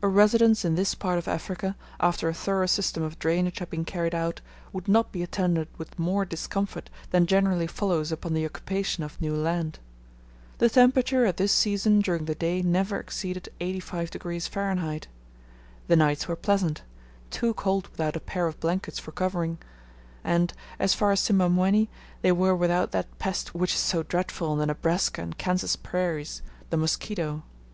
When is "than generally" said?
7.10-7.66